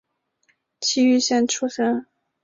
[0.79, 2.07] 崎玉县出身。